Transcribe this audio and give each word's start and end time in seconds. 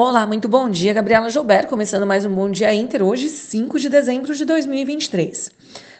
Olá, 0.00 0.24
muito 0.28 0.48
bom 0.48 0.70
dia, 0.70 0.92
Gabriela 0.92 1.28
Joubert, 1.28 1.66
começando 1.66 2.06
mais 2.06 2.24
um 2.24 2.32
Bom 2.32 2.48
Dia 2.48 2.72
Inter, 2.72 3.02
hoje 3.02 3.28
5 3.28 3.80
de 3.80 3.88
dezembro 3.88 4.32
de 4.32 4.44
2023. 4.44 5.50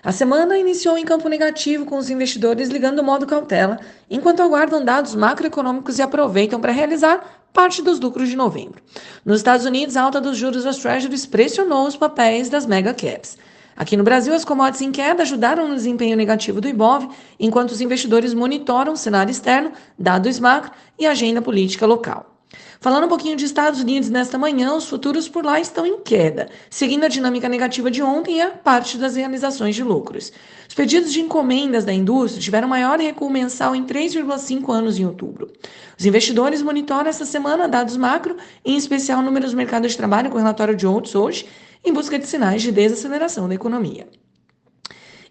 A 0.04 0.12
semana 0.12 0.56
iniciou 0.56 0.96
em 0.96 1.04
campo 1.04 1.28
negativo, 1.28 1.84
com 1.84 1.98
os 1.98 2.08
investidores 2.08 2.68
ligando 2.68 3.00
o 3.00 3.04
modo 3.04 3.26
cautela, 3.26 3.76
enquanto 4.08 4.40
aguardam 4.40 4.84
dados 4.84 5.16
macroeconômicos 5.16 5.98
e 5.98 6.02
aproveitam 6.02 6.60
para 6.60 6.70
realizar 6.70 7.48
parte 7.52 7.82
dos 7.82 7.98
lucros 7.98 8.28
de 8.28 8.36
novembro. 8.36 8.80
Nos 9.24 9.38
Estados 9.38 9.66
Unidos, 9.66 9.96
a 9.96 10.02
alta 10.02 10.20
dos 10.20 10.36
juros 10.36 10.62
das 10.62 10.78
Treasuries 10.78 11.26
pressionou 11.26 11.84
os 11.84 11.96
papéis 11.96 12.48
das 12.48 12.66
mega 12.66 12.94
caps. 12.94 13.36
Aqui 13.76 13.96
no 13.96 14.04
Brasil, 14.04 14.32
as 14.32 14.44
commodities 14.44 14.82
em 14.82 14.92
queda 14.92 15.24
ajudaram 15.24 15.66
no 15.66 15.74
desempenho 15.74 16.16
negativo 16.16 16.60
do 16.60 16.68
Ibov, 16.68 17.08
enquanto 17.40 17.72
os 17.72 17.80
investidores 17.80 18.32
monitoram 18.32 18.92
o 18.92 18.96
cenário 18.96 19.32
externo, 19.32 19.72
dados 19.98 20.38
macro 20.38 20.70
e 20.96 21.04
agenda 21.04 21.42
política 21.42 21.84
local. 21.84 22.37
Falando 22.80 23.04
um 23.04 23.08
pouquinho 23.08 23.36
de 23.36 23.44
Estados 23.44 23.80
Unidos 23.80 24.08
nesta 24.08 24.38
manhã, 24.38 24.74
os 24.74 24.88
futuros 24.88 25.28
por 25.28 25.44
lá 25.44 25.60
estão 25.60 25.84
em 25.84 26.00
queda, 26.00 26.48
seguindo 26.70 27.04
a 27.04 27.08
dinâmica 27.08 27.48
negativa 27.48 27.90
de 27.90 28.02
ontem 28.02 28.36
e 28.36 28.40
a 28.40 28.50
parte 28.50 28.96
das 28.96 29.16
realizações 29.16 29.74
de 29.74 29.82
lucros. 29.82 30.32
Os 30.68 30.74
pedidos 30.74 31.12
de 31.12 31.20
encomendas 31.20 31.84
da 31.84 31.92
indústria 31.92 32.42
tiveram 32.42 32.68
maior 32.68 32.98
recuo 32.98 33.28
mensal 33.28 33.74
em 33.74 33.84
3,5 33.84 34.72
anos 34.72 34.98
em 34.98 35.04
outubro. 35.04 35.52
Os 35.98 36.06
investidores 36.06 36.62
monitoram 36.62 37.10
esta 37.10 37.24
semana 37.24 37.68
dados 37.68 37.96
macro, 37.96 38.36
em 38.64 38.76
especial 38.76 39.20
números 39.22 39.50
do 39.50 39.56
mercado 39.56 39.86
de 39.86 39.96
trabalho 39.96 40.30
com 40.30 40.38
relatório 40.38 40.76
de 40.76 40.86
outros 40.86 41.14
hoje, 41.14 41.46
em 41.84 41.92
busca 41.92 42.18
de 42.18 42.26
sinais 42.26 42.62
de 42.62 42.72
desaceleração 42.72 43.48
da 43.48 43.54
economia. 43.54 44.08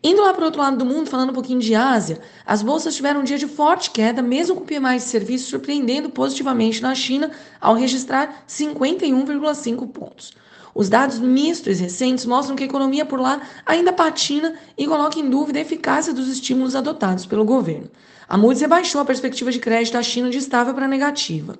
Indo 0.07 0.21
lá 0.21 0.33
para 0.33 0.43
o 0.43 0.45
outro 0.45 0.61
lado 0.61 0.77
do 0.77 0.85
mundo, 0.85 1.09
falando 1.09 1.31
um 1.31 1.33
pouquinho 1.33 1.59
de 1.59 1.75
Ásia, 1.75 2.21
as 2.45 2.61
bolsas 2.61 2.95
tiveram 2.95 3.19
um 3.19 3.23
dia 3.25 3.37
de 3.37 3.45
forte 3.45 3.91
queda, 3.91 4.21
mesmo 4.21 4.55
com 4.55 4.61
o 4.61 4.65
PMI 4.65 4.99
de 4.99 5.01
serviços 5.01 5.49
surpreendendo 5.49 6.09
positivamente 6.09 6.81
na 6.81 6.95
China 6.95 7.29
ao 7.59 7.75
registrar 7.75 8.45
51,5 8.47 9.85
pontos. 9.91 10.33
Os 10.73 10.87
dados 10.87 11.19
mistos 11.19 11.81
recentes 11.81 12.25
mostram 12.25 12.55
que 12.55 12.63
a 12.63 12.67
economia 12.67 13.05
por 13.05 13.19
lá 13.19 13.41
ainda 13.65 13.91
patina 13.91 14.55
e 14.77 14.87
coloca 14.87 15.19
em 15.19 15.29
dúvida 15.29 15.59
a 15.59 15.63
eficácia 15.63 16.13
dos 16.13 16.29
estímulos 16.29 16.73
adotados 16.73 17.25
pelo 17.25 17.43
governo. 17.43 17.91
A 18.29 18.37
Moody's 18.37 18.61
rebaixou 18.61 19.01
a 19.01 19.05
perspectiva 19.05 19.51
de 19.51 19.59
crédito 19.59 19.91
da 19.91 20.03
China 20.03 20.29
de 20.29 20.37
estável 20.37 20.73
para 20.73 20.87
negativa. 20.87 21.59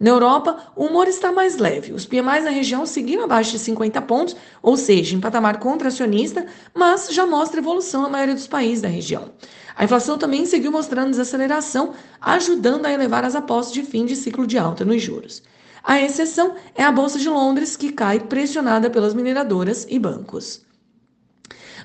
Na 0.00 0.08
Europa, 0.08 0.56
o 0.74 0.86
humor 0.86 1.06
está 1.08 1.30
mais 1.30 1.58
leve. 1.58 1.92
Os 1.92 2.06
PMIs 2.06 2.44
na 2.44 2.50
região 2.50 2.86
seguiram 2.86 3.24
abaixo 3.24 3.50
de 3.50 3.58
50 3.58 4.00
pontos, 4.00 4.34
ou 4.62 4.74
seja, 4.74 5.14
em 5.14 5.20
patamar 5.20 5.58
contracionista, 5.58 6.46
mas 6.74 7.08
já 7.10 7.26
mostra 7.26 7.60
evolução 7.60 8.00
na 8.00 8.08
maioria 8.08 8.34
dos 8.34 8.46
países 8.46 8.80
da 8.80 8.88
região. 8.88 9.30
A 9.76 9.84
inflação 9.84 10.16
também 10.16 10.46
seguiu 10.46 10.72
mostrando 10.72 11.10
desaceleração, 11.10 11.92
ajudando 12.18 12.86
a 12.86 12.92
elevar 12.92 13.26
as 13.26 13.34
apostas 13.34 13.74
de 13.74 13.82
fim 13.82 14.06
de 14.06 14.16
ciclo 14.16 14.46
de 14.46 14.56
alta 14.56 14.86
nos 14.86 15.02
juros. 15.02 15.42
A 15.84 16.00
exceção 16.00 16.54
é 16.74 16.82
a 16.82 16.90
Bolsa 16.90 17.18
de 17.18 17.28
Londres, 17.28 17.76
que 17.76 17.92
cai 17.92 18.20
pressionada 18.20 18.88
pelas 18.88 19.12
mineradoras 19.12 19.86
e 19.86 19.98
bancos. 19.98 20.62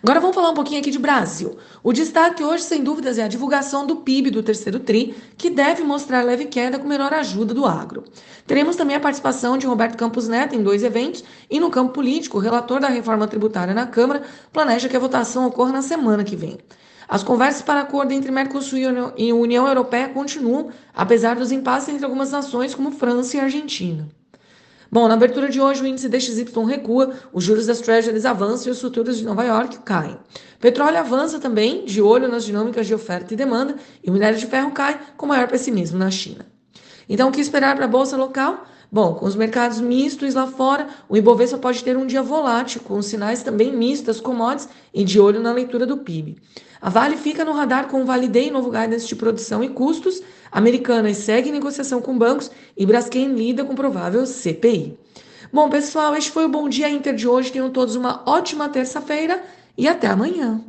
Agora 0.06 0.20
vamos 0.20 0.36
falar 0.36 0.52
um 0.52 0.54
pouquinho 0.54 0.80
aqui 0.80 0.92
de 0.92 1.00
Brasil. 1.00 1.58
O 1.84 1.92
destaque 1.92 2.44
hoje, 2.44 2.62
sem 2.62 2.84
dúvidas, 2.84 3.18
é 3.18 3.24
a 3.24 3.28
divulgação 3.28 3.88
do 3.88 3.96
PIB 3.96 4.30
do 4.30 4.44
terceiro 4.44 4.80
TRI, 4.80 5.16
que 5.36 5.50
deve 5.50 5.82
mostrar 5.82 6.22
leve 6.22 6.46
queda 6.46 6.78
com 6.78 6.88
melhor 6.88 7.12
ajuda 7.12 7.56
do 7.56 7.66
agro. 7.66 8.04
Teremos 8.46 8.76
também 8.76 8.96
a 8.96 9.00
participação 9.00 9.58
de 9.58 9.66
Roberto 9.66 9.98
Campos 9.98 10.28
Neto 10.28 10.54
em 10.54 10.62
dois 10.62 10.84
eventos 10.84 11.24
e 11.50 11.60
no 11.60 11.72
campo 11.72 11.92
político, 11.92 12.38
o 12.38 12.40
relator 12.40 12.80
da 12.80 12.88
reforma 12.88 13.28
tributária 13.28 13.74
na 13.74 13.88
Câmara 13.88 14.22
planeja 14.54 14.88
que 14.88 14.96
a 14.96 15.00
votação 15.00 15.48
ocorra 15.48 15.72
na 15.72 15.82
semana 15.82 16.24
que 16.24 16.36
vem. 16.36 16.60
As 17.10 17.24
conversas 17.24 17.64
para 17.64 17.82
acordo 17.82 18.12
entre 18.12 18.32
Mercosul 18.32 18.78
e 19.18 19.34
União 19.34 19.68
Europeia 19.68 20.10
continuam, 20.10 20.70
apesar 20.94 21.36
dos 21.36 21.52
impasses 21.52 21.90
entre 21.90 22.06
algumas 22.06 22.30
nações 22.30 22.76
como 22.76 22.92
França 22.92 23.38
e 23.38 23.40
Argentina. 23.40 24.08
Bom, 24.96 25.10
na 25.10 25.16
abertura 25.16 25.50
de 25.50 25.60
hoje 25.60 25.84
o 25.84 25.86
índice 25.86 26.08
DXY 26.08 26.46
recua, 26.66 27.16
os 27.34 27.44
juros 27.44 27.66
das 27.66 27.82
Treasuries 27.82 28.26
avançam 28.26 28.70
e 28.70 28.72
os 28.72 28.80
futuros 28.80 29.18
de 29.18 29.26
Nova 29.26 29.44
York 29.44 29.80
caem. 29.80 30.18
Petróleo 30.58 30.98
avança 30.98 31.38
também, 31.38 31.84
de 31.84 32.02
olho 32.02 32.30
nas 32.30 32.46
dinâmicas 32.46 32.88
de 32.88 32.96
oferta 32.96 33.34
e 33.34 33.36
demanda, 33.36 33.76
e 34.02 34.10
o 34.10 34.14
minério 34.14 34.40
de 34.40 34.46
ferro 34.46 34.72
cai 34.72 34.98
com 35.18 35.26
maior 35.26 35.50
pessimismo 35.50 36.00
na 36.00 36.10
China. 36.10 36.46
Então, 37.10 37.28
o 37.28 37.32
que 37.34 37.42
esperar 37.42 37.76
para 37.76 37.84
a 37.84 37.90
bolsa 37.90 38.16
local? 38.16 38.64
Bom, 38.92 39.14
com 39.14 39.26
os 39.26 39.36
mercados 39.36 39.82
mistos 39.82 40.34
lá 40.34 40.48
fora, 40.48 40.88
o 41.10 41.18
Ibovespa 41.18 41.58
pode 41.58 41.84
ter 41.84 41.98
um 41.98 42.06
dia 42.06 42.22
volátil, 42.22 42.82
com 42.82 43.02
sinais 43.02 43.44
também 43.44 43.76
mistos, 43.76 44.20
commodities 44.20 44.70
e 44.94 45.04
de 45.04 45.20
olho 45.20 45.42
na 45.42 45.52
leitura 45.52 45.86
do 45.86 45.98
PIB. 45.98 46.38
A 46.82 46.90
Vale 46.90 47.18
fica 47.18 47.44
no 47.44 47.52
radar 47.52 47.88
com 47.88 48.02
o 48.02 48.06
Validei 48.06 48.52
novo 48.52 48.70
guidance 48.70 49.08
de 49.08 49.16
produção 49.16 49.64
e 49.64 49.70
custos, 49.70 50.22
Americanas 50.52 51.18
segue 51.18 51.52
negociação 51.52 52.00
com 52.02 52.18
bancos 52.18 52.50
e 52.78 52.86
Braskem 52.86 53.34
lida 53.34 53.66
com 53.66 53.76
provável 53.76 54.26
CPI. 54.26 54.98
Bom, 55.52 55.70
pessoal, 55.70 56.16
este 56.16 56.32
foi 56.32 56.46
o 56.46 56.50
Bom 56.50 56.70
Dia 56.70 56.90
Inter 56.90 57.16
de 57.16 57.28
hoje. 57.28 57.52
Tenham 57.52 57.70
todos 57.70 57.96
uma 57.96 58.24
ótima 58.26 58.70
terça-feira 58.70 59.44
e 59.78 59.88
até 59.88 60.08
amanhã. 60.08 60.62